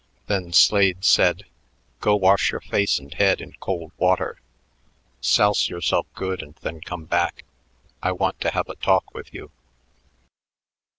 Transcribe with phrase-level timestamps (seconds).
[0.25, 1.43] Then Slade said:
[1.99, 4.41] "Go wash your face and head in cold water.
[5.19, 7.45] Souse yourself good and then come back;
[8.01, 9.51] I want to have a talk with you."